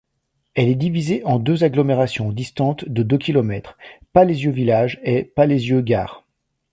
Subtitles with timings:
[0.55, 3.77] Elle est divisée en deux agglomérations distantes de deux kilomètres,
[4.13, 6.23] Palézieux-Village et Palézieux-Gare.